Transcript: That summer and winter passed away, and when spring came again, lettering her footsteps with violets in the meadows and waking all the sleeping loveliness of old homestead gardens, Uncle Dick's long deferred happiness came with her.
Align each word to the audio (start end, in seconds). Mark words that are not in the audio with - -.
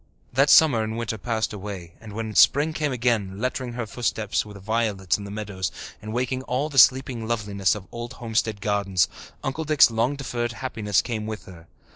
That 0.33 0.49
summer 0.49 0.81
and 0.81 0.97
winter 0.97 1.19
passed 1.19 1.53
away, 1.53 1.93
and 2.01 2.11
when 2.13 2.33
spring 2.33 2.73
came 2.73 2.91
again, 2.91 3.37
lettering 3.39 3.73
her 3.73 3.85
footsteps 3.85 4.43
with 4.43 4.57
violets 4.57 5.19
in 5.19 5.25
the 5.25 5.29
meadows 5.29 5.71
and 6.01 6.11
waking 6.11 6.41
all 6.45 6.69
the 6.69 6.79
sleeping 6.79 7.27
loveliness 7.27 7.75
of 7.75 7.85
old 7.91 8.13
homestead 8.13 8.61
gardens, 8.61 9.07
Uncle 9.43 9.63
Dick's 9.63 9.91
long 9.91 10.15
deferred 10.15 10.53
happiness 10.53 11.03
came 11.03 11.27
with 11.27 11.45
her. 11.45 11.67